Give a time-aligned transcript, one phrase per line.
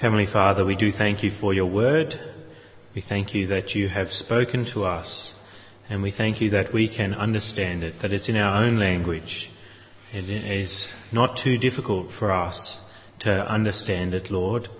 [0.00, 2.18] Heavenly Father, we do thank you for your word.
[2.94, 5.34] We thank you that you have spoken to us,
[5.90, 9.50] and we thank you that we can understand it, that it's in our own language.
[10.10, 12.82] It is not too difficult for us
[13.18, 14.70] to understand it, Lord,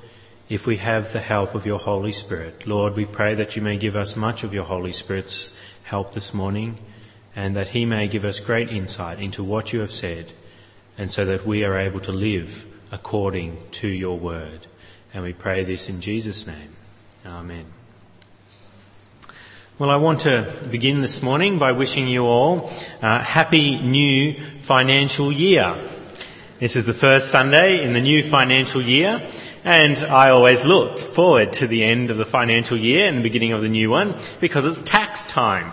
[0.49, 2.67] if we have the help of your Holy Spirit.
[2.67, 5.51] Lord, we pray that you may give us much of your Holy Spirit's
[5.83, 6.79] help this morning,
[7.37, 10.33] and that he may give us great insight into what you have said,
[10.97, 14.67] and so that we are able to live according to your word.
[15.13, 16.77] And we pray this in Jesus' name.
[17.27, 17.65] Amen.
[19.77, 22.71] Well, I want to begin this morning by wishing you all
[23.03, 25.77] a happy new financial year.
[26.61, 29.27] This is the first Sunday in the new financial year,
[29.65, 33.53] and I always looked forward to the end of the financial year and the beginning
[33.53, 35.73] of the new one because it's tax time.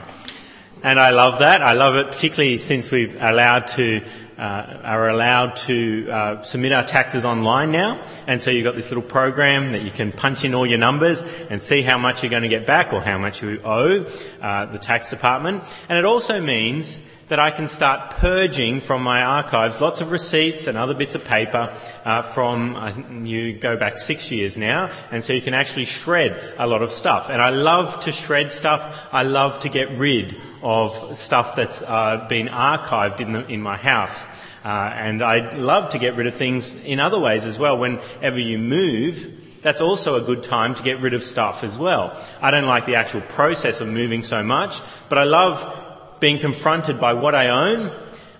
[0.81, 1.61] And I love that.
[1.61, 4.01] I love it particularly since we've allowed to
[4.37, 8.89] uh, are allowed to uh, submit our taxes online now, and so you've got this
[8.89, 12.29] little program that you can punch in all your numbers and see how much you're
[12.29, 14.05] going to get back or how much you owe
[14.41, 15.63] uh, the tax department.
[15.89, 20.67] And it also means that I can start purging from my archives lots of receipts
[20.67, 25.33] and other bits of paper uh, from, you go back six years now, and so
[25.33, 27.29] you can actually shred a lot of stuff.
[27.29, 29.09] And I love to shred stuff.
[29.11, 33.77] I love to get rid of stuff that's uh, been archived in, the, in my
[33.77, 34.25] house.
[34.65, 37.77] Uh, and I love to get rid of things in other ways as well.
[37.77, 42.17] Whenever you move, that's also a good time to get rid of stuff as well.
[42.41, 46.99] I don't like the actual process of moving so much, but I love being confronted
[46.99, 47.91] by what I own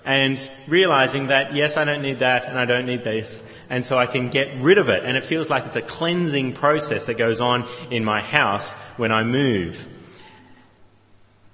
[0.07, 3.43] and realizing that, yes, I don't need that and I don't need this.
[3.69, 5.03] And so I can get rid of it.
[5.03, 9.11] And it feels like it's a cleansing process that goes on in my house when
[9.11, 9.87] I move.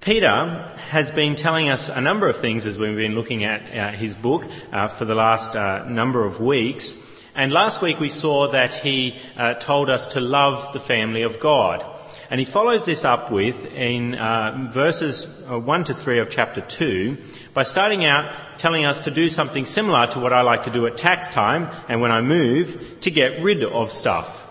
[0.04, 3.98] Peter has been telling us a number of things as we've been looking at uh,
[3.98, 6.94] his book uh, for the last uh, number of weeks.
[7.36, 11.40] And last week we saw that he uh, told us to love the family of
[11.40, 11.86] God.
[12.30, 16.60] And he follows this up with in uh, verses uh, 1 to 3 of chapter
[16.60, 17.18] 2
[17.54, 20.86] by starting out telling us to do something similar to what I like to do
[20.86, 24.43] at tax time and when I move to get rid of stuff.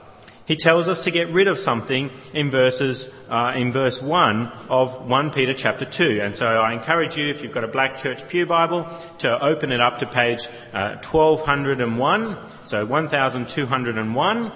[0.47, 5.09] He tells us to get rid of something in verses uh, in verse one of
[5.09, 8.29] one Peter chapter two, and so I encourage you, if you've got a black church
[8.29, 8.89] pew Bible,
[9.19, 13.67] to open it up to page uh, twelve hundred and one, so one thousand two
[13.67, 14.51] hundred and one,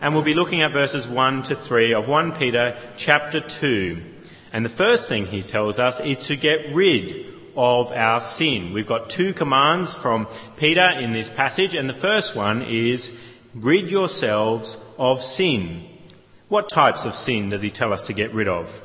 [0.00, 4.02] and we'll be looking at verses 1 to 3 of 1 Peter chapter 2.
[4.52, 8.72] And the first thing he tells us is to get rid of our sin.
[8.72, 13.10] We've got two commands from Peter in this passage, and the first one is
[13.54, 15.84] rid yourselves of sin.
[16.48, 18.82] What types of sin does he tell us to get rid of?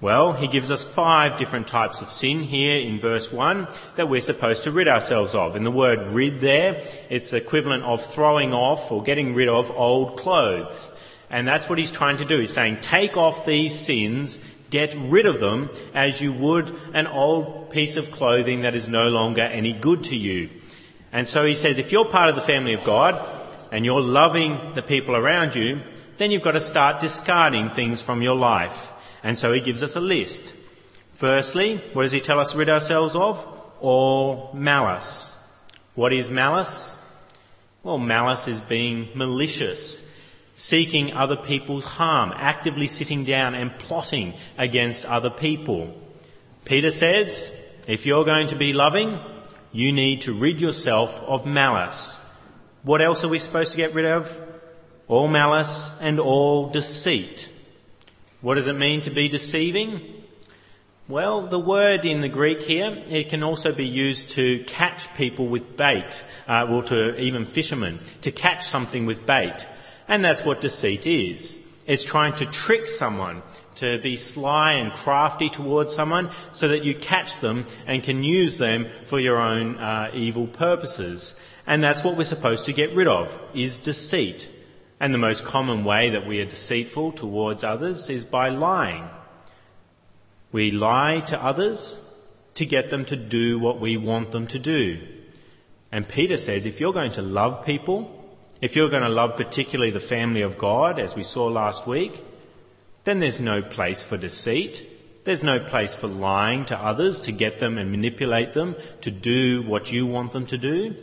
[0.00, 4.20] Well, he gives us five different types of sin here in verse 1 that we're
[4.20, 5.54] supposed to rid ourselves of.
[5.54, 10.18] And the word rid there, it's equivalent of throwing off or getting rid of old
[10.18, 10.90] clothes.
[11.30, 12.40] And that's what he's trying to do.
[12.40, 14.40] He's saying, take off these sins,
[14.70, 19.08] get rid of them as you would an old piece of clothing that is no
[19.08, 20.50] longer any good to you.
[21.12, 23.41] And so he says, if you're part of the family of God
[23.72, 25.80] and you're loving the people around you,
[26.18, 28.92] then you've got to start discarding things from your life.
[29.24, 30.52] And so he gives us a list.
[31.14, 33.44] Firstly, what does he tell us to rid ourselves of?
[33.80, 35.34] All malice.
[35.94, 36.96] What is malice?
[37.82, 40.04] Well, malice is being malicious,
[40.54, 45.98] seeking other people's harm, actively sitting down and plotting against other people.
[46.66, 47.50] Peter says,
[47.86, 49.18] if you're going to be loving,
[49.72, 52.20] you need to rid yourself of malice.
[52.84, 54.42] What else are we supposed to get rid of?
[55.06, 57.48] All malice and all deceit.
[58.40, 60.00] What does it mean to be deceiving?
[61.06, 65.46] Well, the word in the Greek here, it can also be used to catch people
[65.46, 69.68] with bait, uh, or to even fishermen, to catch something with bait.
[70.08, 71.60] And that's what deceit is.
[71.86, 73.42] It's trying to trick someone,
[73.76, 78.58] to be sly and crafty towards someone so that you catch them and can use
[78.58, 81.34] them for your own uh, evil purposes.
[81.66, 84.48] And that's what we're supposed to get rid of, is deceit.
[84.98, 89.08] And the most common way that we are deceitful towards others is by lying.
[90.50, 91.98] We lie to others
[92.54, 95.00] to get them to do what we want them to do.
[95.90, 98.18] And Peter says if you're going to love people,
[98.60, 102.24] if you're going to love particularly the family of God, as we saw last week,
[103.04, 104.88] then there's no place for deceit.
[105.24, 109.62] There's no place for lying to others to get them and manipulate them to do
[109.62, 110.94] what you want them to do.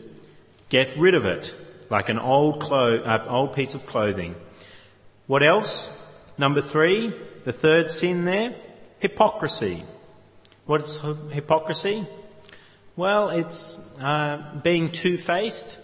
[0.69, 1.53] Get rid of it
[1.89, 4.35] like an old, clo- uh, old piece of clothing.
[5.25, 5.89] What else?
[6.37, 7.13] Number three,
[7.43, 8.55] the third sin there,
[8.99, 9.83] hypocrisy.
[10.65, 10.99] What's
[11.31, 12.05] hypocrisy?
[12.95, 15.77] Well, it's uh, being two-faced,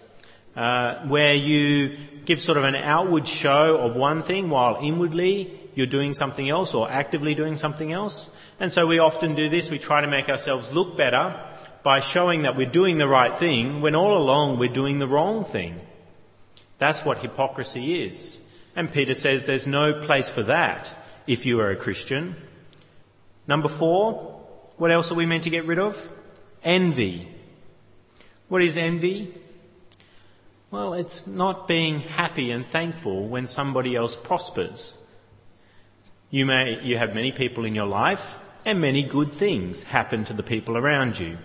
[0.56, 5.88] uh, where you give sort of an outward show of one thing while inwardly you're
[5.88, 8.30] doing something else or actively doing something else.
[8.60, 9.70] And so we often do this.
[9.70, 11.36] We try to make ourselves look better
[11.86, 15.44] by showing that we're doing the right thing when all along we're doing the wrong
[15.44, 15.80] thing.
[16.80, 18.40] That's what hypocrisy is.
[18.76, 20.92] And Peter says there's no place for that
[21.28, 22.38] if you are a Christian.
[23.48, 24.14] Number four,
[24.78, 26.12] what else are we meant to get rid of?
[26.64, 27.28] Envy.
[28.48, 29.36] What is envy?
[30.72, 34.98] Well, it's not being happy and thankful when somebody else prospers.
[36.32, 40.34] You may, you have many people in your life and many good things happen to
[40.34, 41.38] the people around you.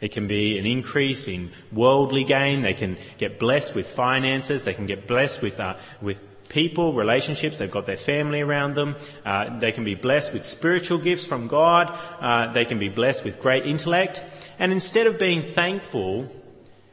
[0.00, 2.62] It can be an increase in worldly gain.
[2.62, 4.64] They can get blessed with finances.
[4.64, 7.58] They can get blessed with, uh, with people, relationships.
[7.58, 8.96] They've got their family around them.
[9.24, 11.96] Uh, they can be blessed with spiritual gifts from God.
[12.20, 14.22] Uh, they can be blessed with great intellect.
[14.58, 16.30] And instead of being thankful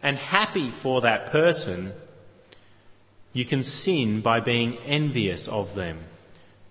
[0.01, 1.93] and happy for that person,
[3.33, 5.99] you can sin by being envious of them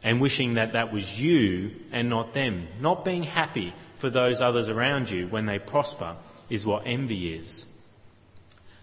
[0.02, 2.66] and wishing that that was you and not them.
[2.80, 6.16] Not being happy for those others around you when they prosper
[6.48, 7.66] is what envy is.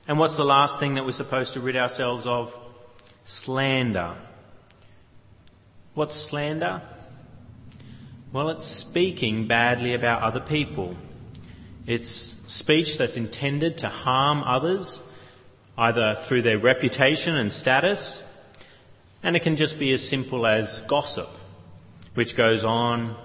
[0.08, 2.58] And what's the last thing that we're supposed to rid ourselves of?
[3.24, 4.16] Slander.
[5.94, 6.82] What's slander?
[8.32, 10.96] Well, it's speaking badly about other people.
[11.86, 15.02] It's speech that's intended to harm others,
[15.78, 18.24] either through their reputation and status,
[19.24, 21.30] and it can just be as simple as gossip,
[22.14, 23.16] which goes on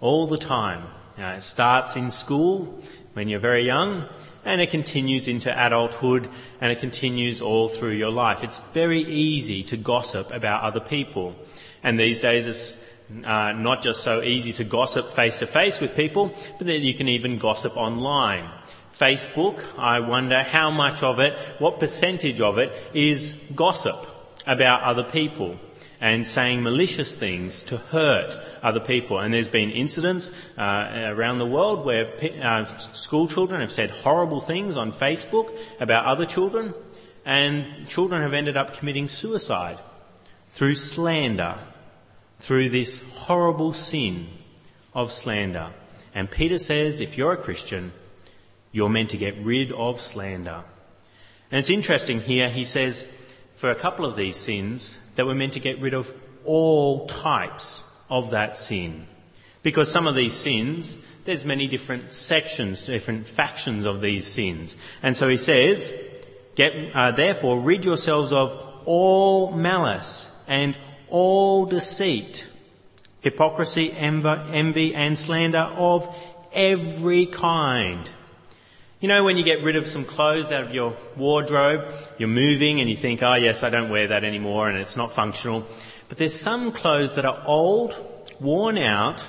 [0.00, 0.84] all the time.
[1.18, 2.82] Now, it starts in school
[3.14, 4.06] when you're very young,
[4.44, 6.28] and it continues into adulthood,
[6.60, 8.42] and it continues all through your life.
[8.42, 11.36] It's very easy to gossip about other people.
[11.82, 12.76] And these days it's
[13.24, 16.94] uh, not just so easy to gossip face to face with people, but that you
[16.94, 18.48] can even gossip online.
[18.98, 24.06] Facebook, I wonder how much of it, what percentage of it is gossip
[24.46, 25.58] about other people
[26.02, 29.20] and saying malicious things to hurt other people.
[29.20, 32.08] And there's been incidents uh, around the world where
[32.42, 36.74] uh, school children have said horrible things on Facebook about other children,
[37.24, 39.78] and children have ended up committing suicide
[40.50, 41.56] through slander,
[42.40, 44.26] through this horrible sin
[44.94, 45.70] of slander.
[46.12, 47.92] And Peter says if you're a Christian,
[48.72, 50.64] you're meant to get rid of slander.
[51.52, 53.06] And it's interesting here, he says,
[53.54, 56.12] for a couple of these sins, that we're meant to get rid of
[56.44, 59.06] all types of that sin.
[59.62, 64.76] Because some of these sins, there's many different sections, different factions of these sins.
[65.02, 65.92] And so he says,
[66.54, 70.76] get, uh, therefore rid yourselves of all malice and
[71.08, 72.46] all deceit,
[73.20, 76.16] hypocrisy, envy and slander of
[76.52, 78.10] every kind.
[79.02, 82.80] You know, when you get rid of some clothes out of your wardrobe, you're moving
[82.80, 85.66] and you think, oh yes, I don't wear that anymore and it's not functional.
[86.08, 87.98] But there's some clothes that are old,
[88.38, 89.26] worn out,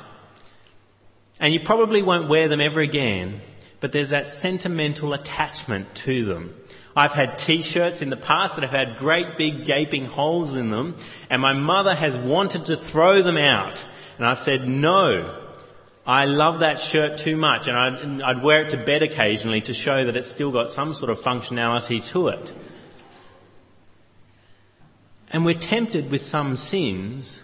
[1.40, 3.42] and you probably won't wear them ever again,
[3.80, 6.56] but there's that sentimental attachment to them.
[6.96, 10.98] I've had t-shirts in the past that have had great big gaping holes in them,
[11.32, 13.84] and my mother has wanted to throw them out.
[14.20, 15.43] And I've said, no,
[16.06, 19.74] I love that shirt too much and I'd, I'd, wear it to bed occasionally to
[19.74, 22.52] show that it's still got some sort of functionality to it.
[25.30, 27.42] And we're tempted with some sins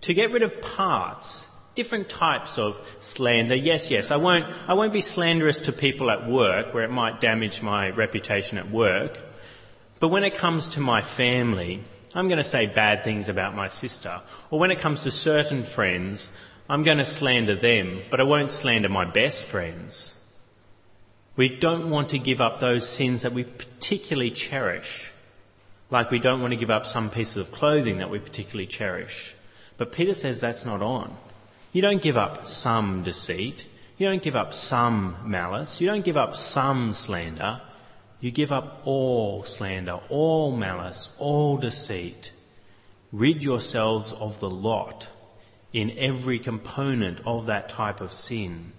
[0.00, 1.46] to get rid of parts,
[1.76, 3.54] different types of slander.
[3.54, 7.20] Yes, yes, I won't, I won't be slanderous to people at work where it might
[7.20, 9.20] damage my reputation at work.
[10.00, 13.68] But when it comes to my family, I'm going to say bad things about my
[13.68, 14.20] sister.
[14.50, 16.28] Or when it comes to certain friends,
[16.70, 20.14] I'm going to slander them, but I won't slander my best friends.
[21.34, 25.10] We don't want to give up those sins that we particularly cherish,
[25.90, 29.34] like we don't want to give up some pieces of clothing that we particularly cherish.
[29.78, 31.16] But Peter says that's not on.
[31.72, 33.66] You don't give up some deceit.
[33.98, 35.80] You don't give up some malice.
[35.80, 37.62] You don't give up some slander.
[38.20, 42.30] You give up all slander, all malice, all deceit.
[43.10, 45.08] Rid yourselves of the lot
[45.72, 48.72] in every component of that type of sin.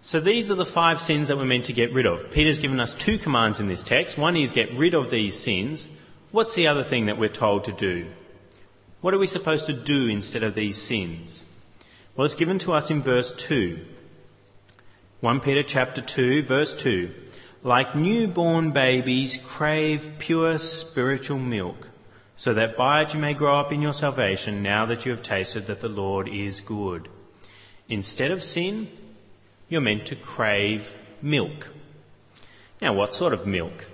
[0.00, 2.30] So these are the five sins that we're meant to get rid of.
[2.30, 4.16] Peter's given us two commands in this text.
[4.16, 5.88] One is get rid of these sins.
[6.30, 8.06] What's the other thing that we're told to do?
[9.00, 11.44] What are we supposed to do instead of these sins?
[12.14, 13.84] Well, it's given to us in verse 2.
[15.20, 17.12] 1 Peter chapter 2 verse 2.
[17.64, 21.88] Like newborn babies crave pure spiritual milk
[22.38, 25.24] so that by it you may grow up in your salvation now that you have
[25.24, 27.08] tasted that the Lord is good.
[27.88, 28.88] Instead of sin,
[29.68, 31.70] you're meant to crave milk.
[32.80, 33.86] Now, what sort of milk?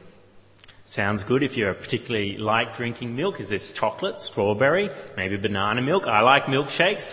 [0.84, 3.40] Sounds good if you particularly like drinking milk.
[3.40, 6.06] Is this chocolate, strawberry, maybe banana milk?
[6.06, 7.10] I like milkshakes.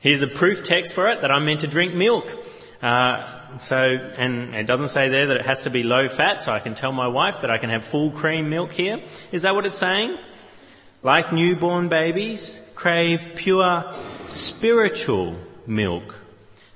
[0.00, 2.26] Here's a proof text for it that I'm meant to drink milk.
[2.82, 6.50] Uh, so, and it doesn't say there that it has to be low fat, so
[6.50, 9.00] I can tell my wife that I can have full cream milk here.
[9.30, 10.18] Is that what it's saying?
[11.02, 13.90] Like newborn babies, crave pure
[14.26, 15.34] spiritual
[15.66, 16.14] milk.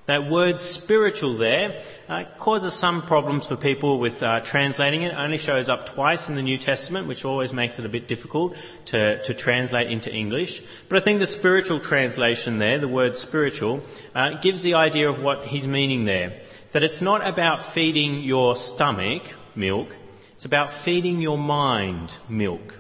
[0.07, 5.13] That word spiritual there uh, causes some problems for people with uh, translating it.
[5.13, 5.15] it.
[5.15, 8.57] Only shows up twice in the New Testament, which always makes it a bit difficult
[8.87, 10.63] to, to translate into English.
[10.89, 13.83] But I think the spiritual translation there, the word spiritual,
[14.15, 16.41] uh, gives the idea of what he's meaning there.
[16.73, 19.95] That it's not about feeding your stomach milk,
[20.35, 22.77] it's about feeding your mind milk.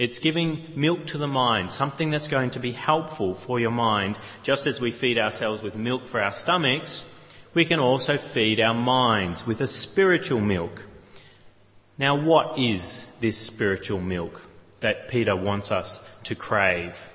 [0.00, 4.18] It's giving milk to the mind, something that's going to be helpful for your mind.
[4.42, 7.04] Just as we feed ourselves with milk for our stomachs,
[7.52, 10.84] we can also feed our minds with a spiritual milk.
[11.98, 14.40] Now, what is this spiritual milk
[14.80, 17.10] that Peter wants us to crave?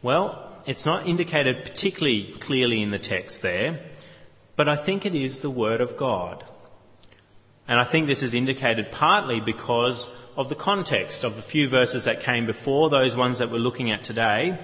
[0.00, 3.78] Well, it's not indicated particularly clearly in the text there,
[4.56, 6.44] but I think it is the Word of God.
[7.68, 12.04] And I think this is indicated partly because of the context of the few verses
[12.04, 14.58] that came before those ones that we're looking at today,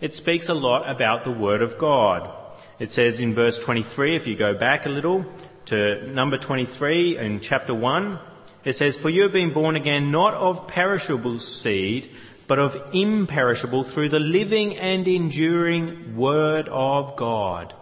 [0.00, 2.30] it speaks a lot about the Word of God.
[2.78, 5.26] It says in verse 23, if you go back a little
[5.66, 8.18] to number 23 in chapter 1,
[8.64, 12.10] it says, For you have been born again not of perishable seed,
[12.46, 17.74] but of imperishable through the living and enduring Word of God.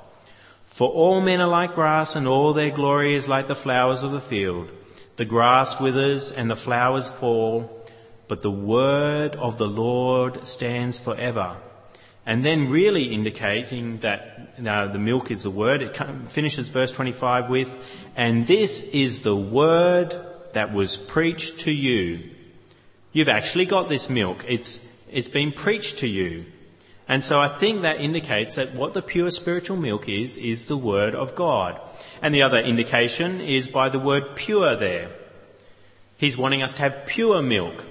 [0.64, 4.12] For all men are like grass, and all their glory is like the flowers of
[4.12, 4.70] the field.
[5.16, 7.84] The grass withers and the flowers fall,
[8.28, 11.56] but the word of the Lord stands forever.
[12.26, 15.96] And then really indicating that now the milk is the word, it
[16.28, 17.78] finishes verse 25 with,
[18.16, 20.18] and this is the word
[20.52, 22.30] that was preached to you.
[23.12, 24.44] You've actually got this milk.
[24.48, 26.46] It's, it's been preached to you.
[27.08, 30.76] And so I think that indicates that what the pure spiritual milk is, is the
[30.76, 31.80] Word of God.
[32.20, 35.10] And the other indication is by the word pure there.
[36.16, 37.84] He's wanting us to have pure milk.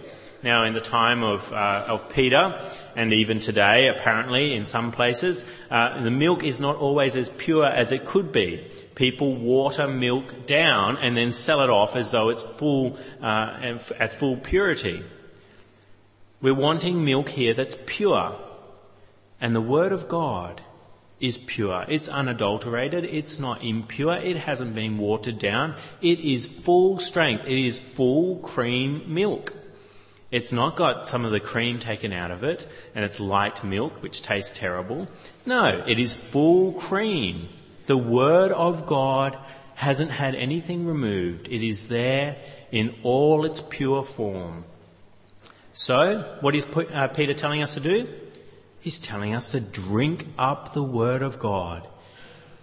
[0.44, 2.60] Now, in the time of, uh, of Peter,
[2.96, 7.66] and even today, apparently, in some places, uh, the milk is not always as pure
[7.66, 8.64] as it could be.
[8.94, 14.14] People water milk down and then sell it off as though it's full, uh, at
[14.14, 15.04] full purity.
[16.42, 18.36] We're wanting milk here that's pure.
[19.40, 20.62] And the Word of God
[21.20, 21.86] is pure.
[21.88, 23.06] It's unadulterated.
[23.06, 24.16] It's not impure.
[24.18, 25.76] It hasn't been watered down.
[26.02, 27.46] It is full strength.
[27.48, 29.54] It is full cream milk.
[30.32, 34.02] It's not got some of the cream taken out of it and it's light milk,
[34.02, 35.08] which tastes terrible.
[35.46, 37.48] No, it is full cream.
[37.86, 39.38] The Word of God
[39.76, 41.48] hasn't had anything removed.
[41.48, 42.38] It is there
[42.72, 44.66] in all its pure form.
[45.74, 48.08] So, what is uh, Peter telling us to do?
[48.86, 51.88] He's telling us to drink up the Word of God.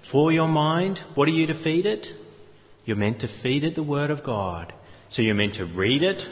[0.03, 2.15] For your mind, what are you to feed it?
[2.85, 4.73] You're meant to feed it the Word of God.
[5.09, 6.31] So you're meant to read it.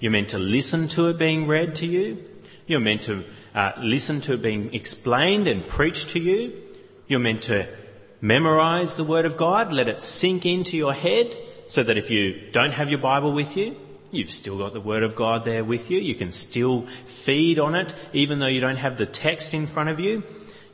[0.00, 2.24] You're meant to listen to it being read to you.
[2.66, 3.22] You're meant to
[3.54, 6.60] uh, listen to it being explained and preached to you.
[7.06, 7.68] You're meant to
[8.20, 12.50] memorize the Word of God, let it sink into your head so that if you
[12.50, 13.76] don't have your Bible with you,
[14.10, 16.00] You've still got the Word of God there with you.
[16.00, 19.88] You can still feed on it, even though you don't have the text in front
[19.88, 20.24] of you.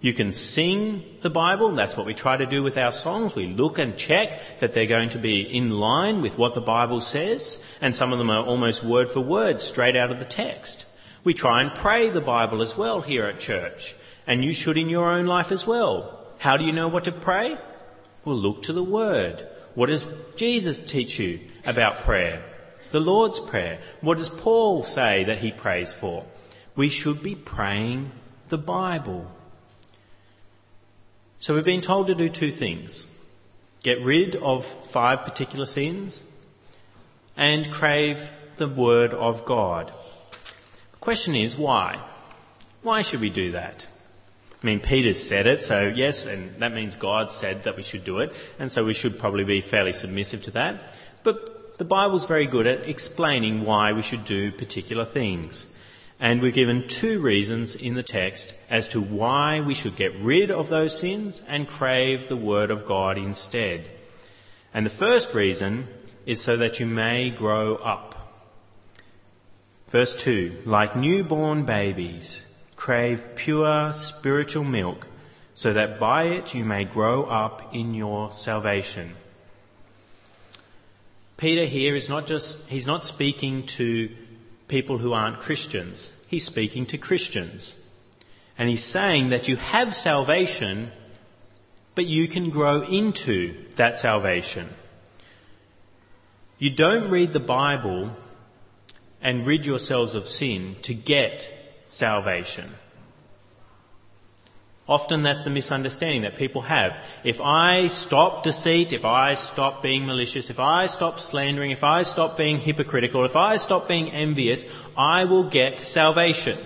[0.00, 1.72] You can sing the Bible.
[1.72, 3.34] That's what we try to do with our songs.
[3.34, 7.00] We look and check that they're going to be in line with what the Bible
[7.00, 7.58] says.
[7.80, 10.86] And some of them are almost word for word, straight out of the text.
[11.24, 13.96] We try and pray the Bible as well here at church.
[14.26, 16.26] And you should in your own life as well.
[16.38, 17.58] How do you know what to pray?
[18.24, 19.46] Well, look to the Word.
[19.74, 22.44] What does Jesus teach you about prayer?
[22.96, 23.78] The Lord's Prayer.
[24.00, 26.24] What does Paul say that he prays for?
[26.76, 28.10] We should be praying
[28.48, 29.30] the Bible.
[31.38, 33.06] So we've been told to do two things
[33.82, 36.24] get rid of five particular sins
[37.36, 39.92] and crave the Word of God.
[40.92, 42.00] The question is why?
[42.80, 43.86] Why should we do that?
[44.62, 48.04] I mean, Peter said it, so yes, and that means God said that we should
[48.06, 50.94] do it, and so we should probably be fairly submissive to that.
[51.24, 55.66] But the Bible's very good at explaining why we should do particular things.
[56.18, 60.50] And we're given two reasons in the text as to why we should get rid
[60.50, 63.90] of those sins and crave the Word of God instead.
[64.72, 65.88] And the first reason
[66.24, 68.14] is so that you may grow up.
[69.88, 75.06] Verse 2 Like newborn babies, crave pure spiritual milk,
[75.52, 79.14] so that by it you may grow up in your salvation.
[81.36, 84.10] Peter here is not just, he's not speaking to
[84.68, 86.10] people who aren't Christians.
[86.28, 87.74] He's speaking to Christians.
[88.58, 90.90] And he's saying that you have salvation,
[91.94, 94.68] but you can grow into that salvation.
[96.58, 98.16] You don't read the Bible
[99.20, 101.50] and rid yourselves of sin to get
[101.88, 102.70] salvation.
[104.88, 107.02] Often that's the misunderstanding that people have.
[107.24, 112.04] If I stop deceit, if I stop being malicious, if I stop slandering, if I
[112.04, 114.64] stop being hypocritical, if I stop being envious,
[114.96, 116.58] I will get salvation.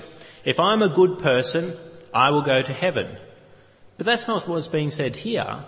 [0.44, 1.76] If I'm a good person,
[2.12, 3.16] I will go to heaven.
[3.96, 5.64] But that's not what's being said here.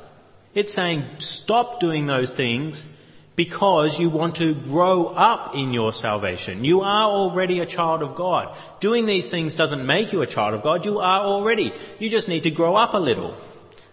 [0.53, 2.87] It's saying stop doing those things
[3.35, 6.65] because you want to grow up in your salvation.
[6.65, 8.55] You are already a child of God.
[8.81, 10.85] Doing these things doesn't make you a child of God.
[10.85, 11.73] You are already.
[11.99, 13.35] You just need to grow up a little.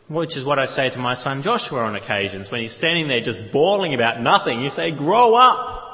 [0.08, 2.52] Which is what I say to my son Joshua on occasions.
[2.52, 5.86] When he's standing there just bawling about nothing, you say, grow up!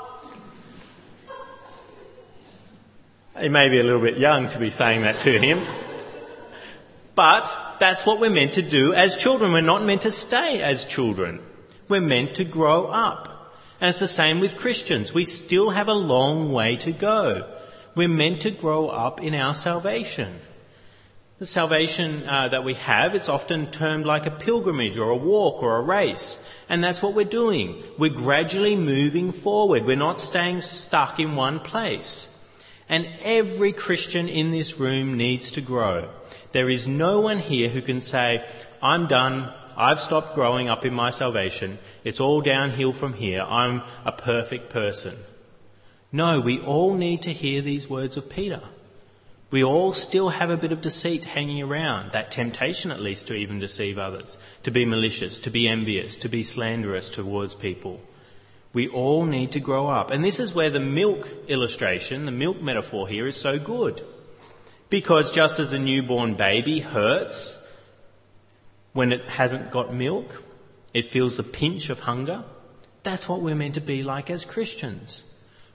[3.39, 5.61] He may be a little bit young to be saying that to him.
[7.13, 9.51] But that's what we're meant to do as children.
[9.51, 11.41] We're not meant to stay as children.
[11.89, 13.34] We're meant to grow up.
[13.81, 15.13] And it's the same with Christians.
[15.13, 17.51] We still have a long way to go.
[17.93, 20.39] We're meant to grow up in our salvation.
[21.37, 25.61] The salvation uh, that we have, it's often termed like a pilgrimage or a walk
[25.61, 26.41] or a race.
[26.69, 27.83] And that's what we're doing.
[27.97, 29.83] We're gradually moving forward.
[29.85, 32.29] We're not staying stuck in one place.
[32.87, 36.09] And every Christian in this room needs to grow.
[36.53, 38.47] There is no one here who can say,
[38.81, 41.79] I'm done, I've stopped growing up in my salvation.
[42.03, 43.41] It's all downhill from here.
[43.41, 45.17] I'm a perfect person.
[46.11, 48.61] No, we all need to hear these words of Peter.
[49.51, 53.35] We all still have a bit of deceit hanging around, that temptation at least to
[53.35, 58.01] even deceive others, to be malicious, to be envious, to be slanderous towards people.
[58.73, 60.11] We all need to grow up.
[60.11, 64.03] And this is where the milk illustration, the milk metaphor here is so good.
[64.89, 67.61] Because just as a newborn baby hurts
[68.95, 70.41] when it hasn't got milk,
[70.93, 72.45] it feels the pinch of hunger.
[73.03, 75.25] That's what we're meant to be like as Christians.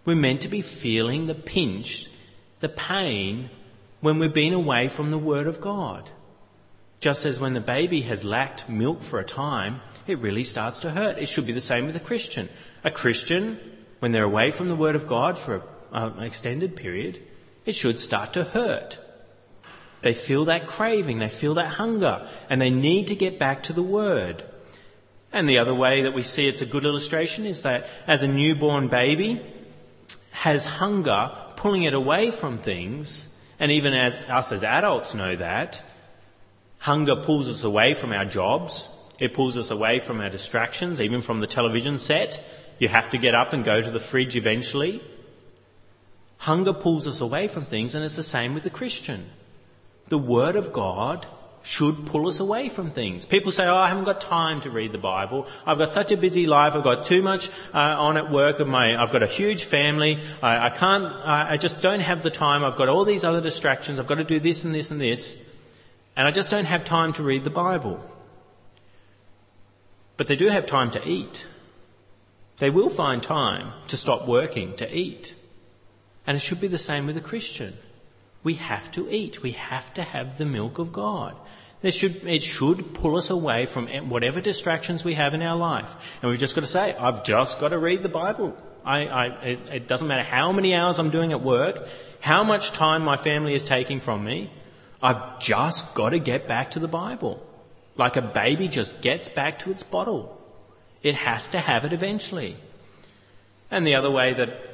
[0.07, 2.09] We're meant to be feeling the pinch,
[2.61, 3.51] the pain,
[4.01, 6.09] when we've been away from the Word of God.
[6.99, 10.93] Just as when the baby has lacked milk for a time, it really starts to
[10.93, 11.19] hurt.
[11.19, 12.49] It should be the same with a Christian.
[12.85, 13.61] A Christian,
[13.99, 17.21] when they're away from the Word of God for an extended period,
[17.67, 18.99] it should start to hurt.
[20.03, 23.73] They feel that craving, they feel that hunger, and they need to get back to
[23.73, 24.45] the Word.
[25.33, 28.29] And the other way that we see it's a good illustration is that as a
[28.29, 29.41] newborn baby
[30.33, 35.83] has hunger pulling it away from things, and even as us as adults know that,
[36.79, 41.21] hunger pulls us away from our jobs, it pulls us away from our distractions, even
[41.21, 42.43] from the television set.
[42.79, 45.03] You have to get up and go to the fridge eventually.
[46.39, 49.29] Hunger pulls us away from things, and it's the same with the Christian
[50.11, 51.27] the Word of God
[51.63, 53.27] should pull us away from things.
[53.27, 55.47] People say, oh, I haven't got time to read the Bible.
[55.67, 56.75] I've got such a busy life.
[56.75, 58.61] I've got too much uh, on at work.
[58.61, 60.21] Of my, I've got a huge family.
[60.43, 62.65] I, I can't, I, I just don't have the time.
[62.65, 63.99] I've got all these other distractions.
[63.99, 65.37] I've got to do this and this and this.
[66.17, 68.03] And I just don't have time to read the Bible.
[70.17, 71.47] But they do have time to eat.
[72.57, 75.35] They will find time to stop working to eat.
[76.27, 77.77] And it should be the same with a Christian.
[78.43, 79.43] We have to eat.
[79.43, 81.37] We have to have the milk of God.
[81.89, 85.97] Should, it should pull us away from whatever distractions we have in our life.
[86.21, 88.57] And we've just got to say, I've just got to read the Bible.
[88.85, 91.87] I, I, it, it doesn't matter how many hours I'm doing at work,
[92.21, 94.51] how much time my family is taking from me.
[95.03, 97.47] I've just got to get back to the Bible.
[97.97, 100.39] Like a baby just gets back to its bottle.
[101.03, 102.57] It has to have it eventually.
[103.71, 104.70] And the other way that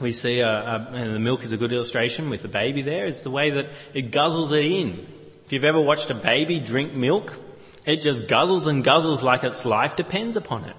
[0.00, 3.04] we see, uh, uh, and the milk is a good illustration with the baby there,
[3.04, 5.06] is the way that it guzzles it in.
[5.44, 7.38] If you've ever watched a baby drink milk,
[7.84, 10.76] it just guzzles and guzzles like its life depends upon it.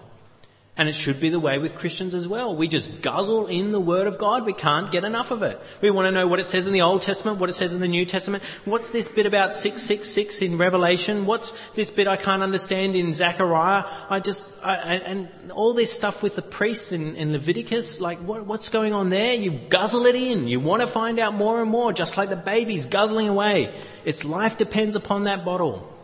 [0.78, 2.54] And it should be the way with Christians as well.
[2.54, 4.46] We just guzzle in the Word of God.
[4.46, 5.58] We can't get enough of it.
[5.80, 7.80] We want to know what it says in the Old Testament, what it says in
[7.80, 8.44] the New Testament.
[8.66, 11.26] What's this bit about 666 in Revelation?
[11.26, 13.86] What's this bit I can't understand in Zechariah?
[14.10, 18.46] I just, I, and all this stuff with the priests in, in Leviticus, like what,
[18.46, 19.34] what's going on there?
[19.34, 20.50] You guzzle it in.
[20.50, 23.74] You want to find out more and more, just like the baby's guzzling away.
[24.04, 25.95] Its life depends upon that bottle.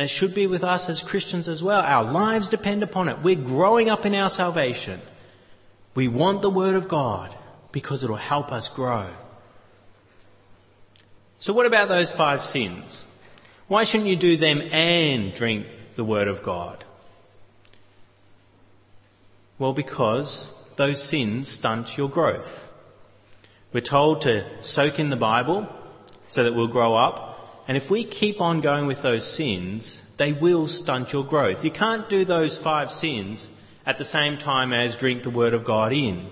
[0.00, 1.82] And it should be with us as Christians as well.
[1.82, 3.18] Our lives depend upon it.
[3.18, 5.02] We're growing up in our salvation.
[5.94, 7.34] We want the Word of God
[7.70, 9.10] because it'll help us grow.
[11.38, 13.04] So, what about those five sins?
[13.68, 16.82] Why shouldn't you do them and drink the Word of God?
[19.58, 22.72] Well, because those sins stunt your growth.
[23.74, 25.68] We're told to soak in the Bible
[26.26, 27.29] so that we'll grow up.
[27.70, 31.64] And if we keep on going with those sins, they will stunt your growth.
[31.64, 33.48] You can't do those five sins
[33.86, 36.26] at the same time as drink the Word of God in.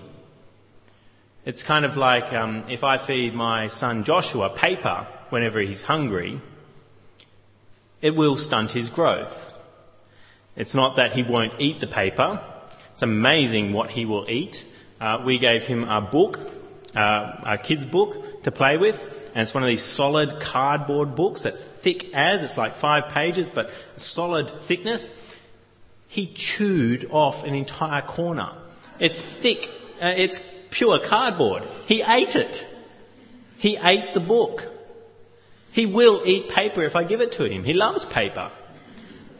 [1.45, 6.41] It's kind of like um, if I feed my son Joshua paper whenever he's hungry,
[8.01, 9.53] it will stunt his growth.
[10.57, 12.43] It's not that he won't eat the paper.
[12.91, 14.65] It's amazing what he will eat.
[14.99, 16.37] Uh, we gave him a book,
[16.95, 21.43] uh, a kid's book to play with, and it's one of these solid cardboard books
[21.43, 25.09] that's thick as, it's like five pages, but solid thickness.
[26.07, 28.51] He chewed off an entire corner.
[28.99, 29.69] It's thick,
[30.01, 31.63] uh, it's pure cardboard.
[31.85, 32.65] He ate it.
[33.57, 34.67] He ate the book.
[35.71, 37.63] He will eat paper if I give it to him.
[37.63, 38.51] He loves paper.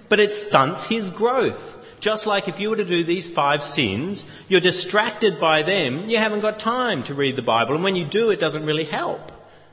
[0.09, 1.78] But it stunts his growth.
[1.99, 6.17] Just like if you were to do these five sins, you're distracted by them, you
[6.17, 7.75] haven't got time to read the Bible.
[7.75, 9.31] And when you do, it doesn't really help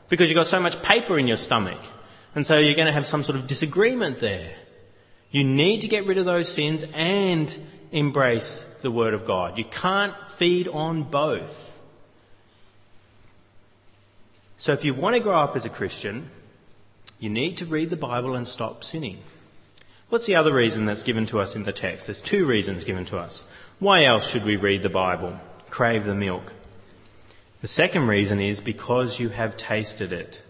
[0.08, 1.78] because you've got so much paper in your stomach.
[2.34, 4.52] And so you're going to have some sort of disagreement there.
[5.30, 7.56] You need to get rid of those sins and
[7.92, 9.58] embrace the Word of God.
[9.58, 11.80] You can't feed on both.
[14.58, 16.30] So if you want to grow up as a Christian,
[17.18, 19.20] you need to read the Bible and stop sinning.
[20.08, 22.06] What's the other reason that's given to us in the text?
[22.06, 23.42] There's two reasons given to us.
[23.80, 25.40] Why else should we read the Bible?
[25.68, 26.52] Crave the milk.
[27.60, 30.42] The second reason is because you have tasted it.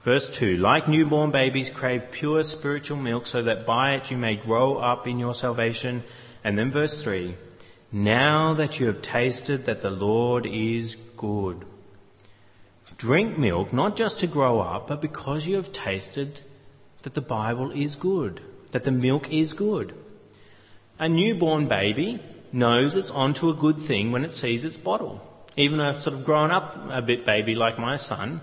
[0.00, 4.36] Verse 2 Like newborn babies, crave pure spiritual milk so that by it you may
[4.36, 6.02] grow up in your salvation.
[6.42, 7.36] And then verse 3
[7.92, 11.66] Now that you have tasted that the Lord is good.
[12.96, 16.40] Drink milk not just to grow up, but because you have tasted
[17.02, 18.40] that the Bible is good,
[18.72, 19.94] that the milk is good.
[20.98, 22.20] A newborn baby
[22.52, 25.26] knows it's onto a good thing when it sees its bottle.
[25.56, 28.40] Even a sort of grown up a bit baby like my son,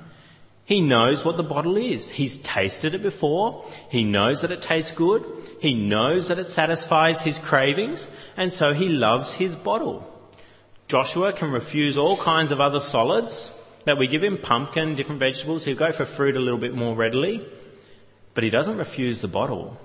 [0.66, 2.12] he knows what the bottle is.
[2.12, 3.66] He's tasted it before.
[3.90, 5.26] He knows that it tastes good.
[5.60, 10.06] He knows that it satisfies his cravings, and so he loves his bottle.
[10.88, 13.52] Joshua can refuse all kinds of other solids,
[13.86, 15.66] that we give him pumpkin, different vegetables.
[15.66, 17.44] He'll go for fruit a little bit more readily,
[18.36, 19.80] but he doesn't refuse the bottle.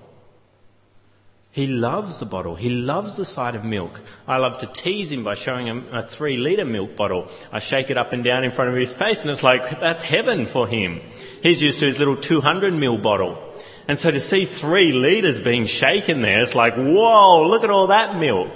[1.55, 2.55] He loves the bottle.
[2.55, 4.01] He loves the sight of milk.
[4.27, 7.31] I love to tease him by showing him a three litre milk bottle.
[7.49, 10.03] I shake it up and down in front of his face and it's like, that's
[10.03, 10.99] heaven for him.
[11.41, 13.41] He's used to his little 200 ml bottle.
[13.87, 17.87] And so to see three litres being shaken there, it's like, whoa, look at all
[17.87, 18.51] that milk.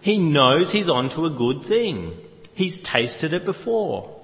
[0.00, 2.16] He knows he's onto a good thing.
[2.54, 4.18] He's tasted it before.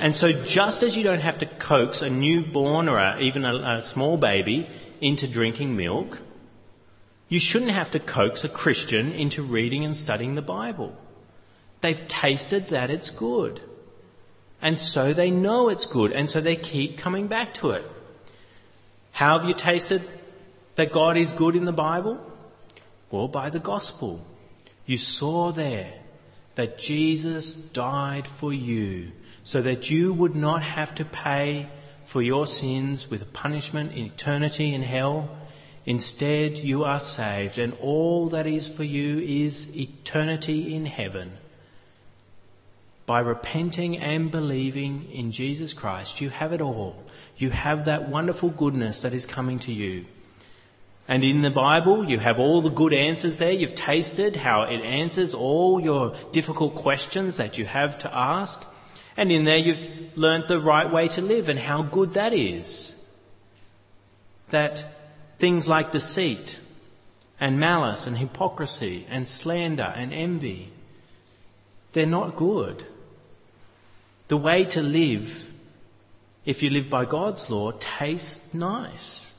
[0.00, 3.76] And so just as you don't have to coax a newborn or a, even a,
[3.76, 4.66] a small baby
[5.02, 6.22] into drinking milk,
[7.28, 10.96] you shouldn't have to coax a Christian into reading and studying the Bible.
[11.80, 13.60] They've tasted that it's good.
[14.60, 17.84] And so they know it's good, and so they keep coming back to it.
[19.12, 20.02] How have you tasted
[20.74, 22.18] that God is good in the Bible?
[23.10, 24.24] Well, by the gospel.
[24.86, 25.92] You saw there
[26.54, 29.12] that Jesus died for you
[29.44, 31.68] so that you would not have to pay
[32.04, 35.37] for your sins with punishment in eternity in hell.
[35.88, 41.38] Instead, you are saved, and all that is for you is eternity in heaven.
[43.06, 47.02] By repenting and believing in Jesus Christ, you have it all.
[47.38, 50.04] You have that wonderful goodness that is coming to you.
[51.08, 53.52] And in the Bible, you have all the good answers there.
[53.52, 58.62] You've tasted how it answers all your difficult questions that you have to ask.
[59.16, 62.92] And in there, you've learnt the right way to live and how good that is.
[64.50, 64.97] That
[65.38, 66.58] things like deceit
[67.40, 70.72] and malice and hypocrisy and slander and envy,
[71.92, 72.84] they're not good.
[74.26, 75.50] The way to live,
[76.44, 79.32] if you live by God's law, tastes nice.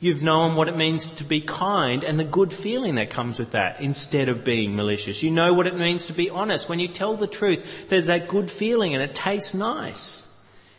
[0.00, 3.52] You've known what it means to be kind and the good feeling that comes with
[3.52, 5.22] that instead of being malicious.
[5.22, 6.68] You know what it means to be honest.
[6.68, 10.28] When you tell the truth, there's that good feeling and it tastes nice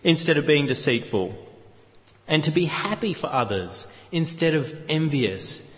[0.04, 1.38] instead of being deceitful.
[2.28, 5.70] And to be happy for others instead of envious.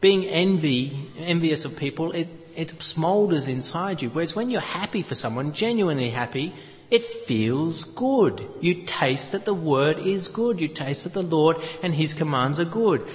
[0.00, 4.10] Being envy, envious of people, it, it smolders inside you.
[4.10, 6.52] Whereas when you're happy for someone, genuinely happy,
[6.90, 8.46] it feels good.
[8.60, 10.60] You taste that the word is good.
[10.60, 13.08] You taste that the Lord and his commands are good.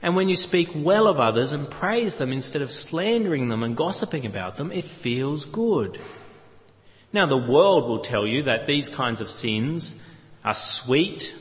[0.00, 3.76] And when you speak well of others and praise them instead of slandering them and
[3.76, 6.00] gossiping about them, it feels good.
[7.12, 10.00] Now, the world will tell you that these kinds of sins
[10.44, 11.34] are sweet,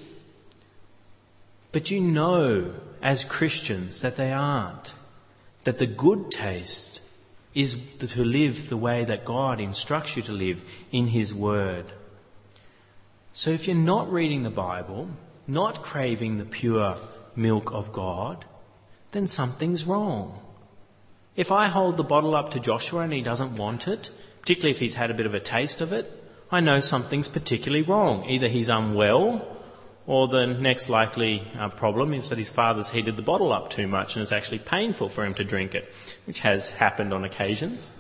[1.72, 4.94] but you know as Christians that they aren't.
[5.64, 7.02] That the good taste
[7.54, 11.86] is to live the way that God instructs you to live in His Word.
[13.34, 15.10] So if you're not reading the Bible,
[15.48, 16.98] not craving the pure
[17.36, 18.46] milk of God,
[19.12, 20.40] then something's wrong.
[21.36, 24.10] If I hold the bottle up to Joshua and he doesn't want it,
[24.42, 26.12] particularly if he's had a bit of a taste of it,
[26.52, 28.26] I know something's particularly wrong.
[28.30, 29.57] Either he's unwell,
[30.08, 33.88] or the next likely uh, problem is that his father's heated the bottle up too
[33.88, 35.94] much and it's actually painful for him to drink it,
[36.26, 37.92] which has happened on occasions.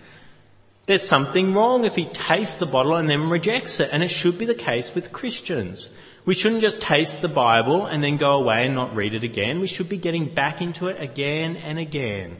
[0.85, 4.37] There's something wrong if he tastes the bottle and then rejects it, and it should
[4.37, 5.89] be the case with Christians.
[6.23, 9.59] We shouldn't just taste the Bible and then go away and not read it again.
[9.59, 12.37] We should be getting back into it again and again.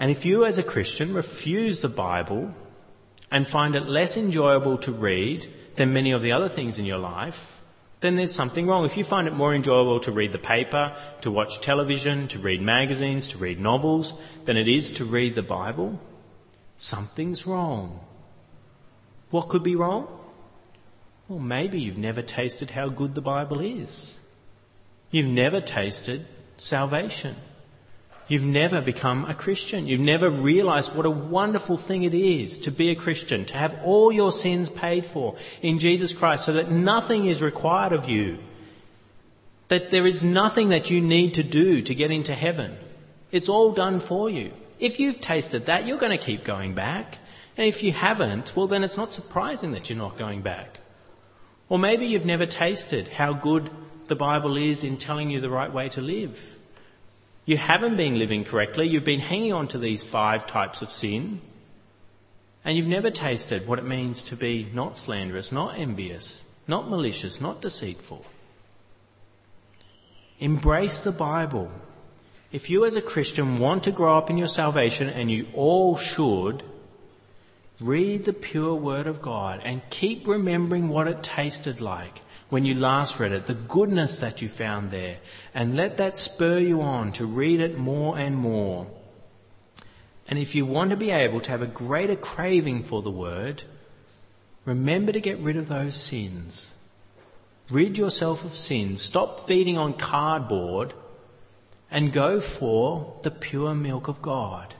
[0.00, 2.56] And if you as a Christian refuse the Bible
[3.30, 6.98] and find it less enjoyable to read than many of the other things in your
[6.98, 7.58] life,
[8.00, 8.84] then there's something wrong.
[8.84, 12.60] If you find it more enjoyable to read the paper, to watch television, to read
[12.60, 16.00] magazines, to read novels, than it is to read the Bible,
[16.76, 18.00] something's wrong.
[19.30, 20.08] What could be wrong?
[21.28, 24.16] Well, maybe you've never tasted how good the Bible is.
[25.12, 27.36] You've never tasted salvation.
[28.28, 29.86] You've never become a Christian.
[29.86, 33.78] You've never realized what a wonderful thing it is to be a Christian, to have
[33.84, 38.38] all your sins paid for in Jesus Christ so that nothing is required of you.
[39.68, 42.76] That there is nothing that you need to do to get into heaven.
[43.30, 44.52] It's all done for you.
[44.78, 47.18] If you've tasted that, you're going to keep going back.
[47.56, 50.78] And if you haven't, well, then it's not surprising that you're not going back.
[51.68, 53.70] Or maybe you've never tasted how good
[54.06, 56.58] the Bible is in telling you the right way to live.
[57.44, 61.40] You haven't been living correctly, you've been hanging on to these five types of sin,
[62.64, 67.40] and you've never tasted what it means to be not slanderous, not envious, not malicious,
[67.40, 68.24] not deceitful.
[70.38, 71.70] Embrace the Bible.
[72.52, 75.96] If you as a Christian want to grow up in your salvation, and you all
[75.96, 76.62] should,
[77.82, 82.74] Read the pure Word of God and keep remembering what it tasted like when you
[82.74, 85.16] last read it, the goodness that you found there,
[85.54, 88.86] and let that spur you on to read it more and more.
[90.28, 93.62] And if you want to be able to have a greater craving for the Word,
[94.66, 96.70] remember to get rid of those sins.
[97.70, 99.00] Rid yourself of sins.
[99.00, 100.92] Stop feeding on cardboard
[101.90, 104.74] and go for the pure milk of God.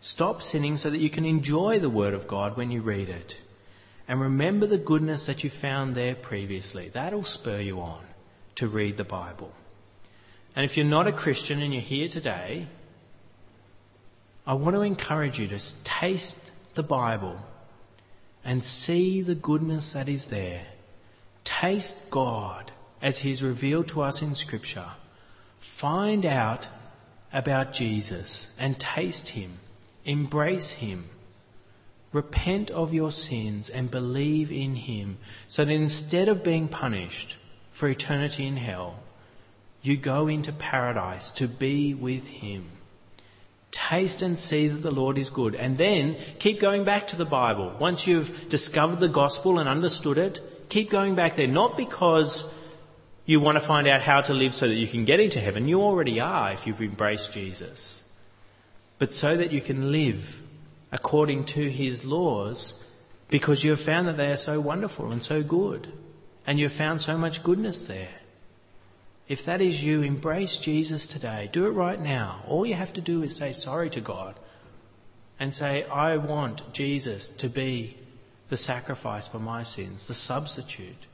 [0.00, 3.38] Stop sinning so that you can enjoy the Word of God when you read it.
[4.08, 6.88] And remember the goodness that you found there previously.
[6.88, 8.02] That'll spur you on
[8.56, 9.52] to read the Bible.
[10.56, 12.66] And if you're not a Christian and you're here today,
[14.46, 17.38] I want to encourage you to taste the Bible
[18.44, 20.64] and see the goodness that is there.
[21.44, 24.92] Taste God as He's revealed to us in Scripture.
[25.58, 26.68] Find out
[27.32, 29.58] about Jesus and taste Him
[30.08, 31.10] Embrace Him.
[32.12, 37.36] Repent of your sins and believe in Him so that instead of being punished
[37.70, 39.00] for eternity in hell,
[39.82, 42.70] you go into paradise to be with Him.
[43.70, 45.54] Taste and see that the Lord is good.
[45.54, 47.74] And then keep going back to the Bible.
[47.78, 51.46] Once you've discovered the gospel and understood it, keep going back there.
[51.46, 52.46] Not because
[53.26, 55.68] you want to find out how to live so that you can get into heaven.
[55.68, 58.02] You already are if you've embraced Jesus
[58.98, 60.42] but so that you can live
[60.90, 62.82] according to his laws
[63.28, 65.92] because you have found that they are so wonderful and so good
[66.46, 68.08] and you have found so much goodness there.
[69.28, 71.50] If that is you, embrace Jesus today.
[71.52, 72.42] Do it right now.
[72.48, 74.34] All you have to do is say sorry to God
[75.38, 77.98] and say, I want Jesus to be
[78.48, 81.06] the sacrifice for my sins, the substitute.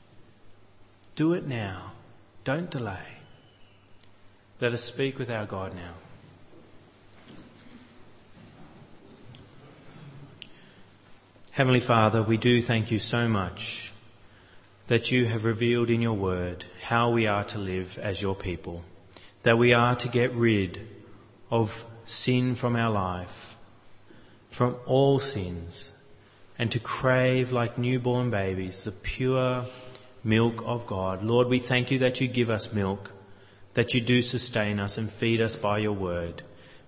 [1.17, 1.91] Do it now.
[2.45, 3.17] Don't delay.
[4.61, 5.95] Let us speak with our God now.
[11.55, 13.93] Heavenly Father, we do thank you so much
[14.87, 18.83] that you have revealed in your word how we are to live as your people,
[19.43, 20.85] that we are to get rid
[21.49, 23.55] of sin from our life,
[24.49, 25.93] from all sins,
[26.59, 29.63] and to crave like newborn babies the pure
[30.25, 31.23] milk of God.
[31.23, 33.13] Lord, we thank you that you give us milk,
[33.75, 36.43] that you do sustain us and feed us by your word.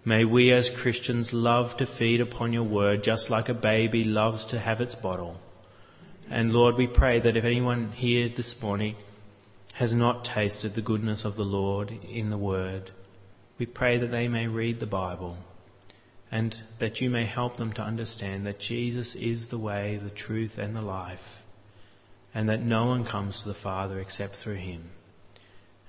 [0.08, 4.46] May we as Christians love to feed upon your word just like a baby loves
[4.46, 5.38] to have its bottle.
[6.30, 8.96] And Lord, we pray that if anyone here this morning
[9.74, 12.92] has not tasted the goodness of the Lord in the word,
[13.58, 15.40] we pray that they may read the Bible
[16.32, 20.58] and that you may help them to understand that Jesus is the way, the truth,
[20.58, 21.44] and the life,
[22.34, 24.90] and that no one comes to the Father except through him.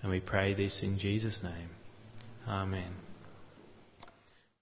[0.02, 1.70] And we pray this in Jesus' name.
[2.48, 3.07] Amen.